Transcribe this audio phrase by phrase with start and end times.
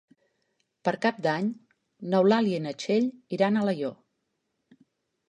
[0.87, 1.51] Per Cap d'Any
[2.13, 3.05] n'Eulàlia i na Txell
[3.39, 3.95] iran a Alaior.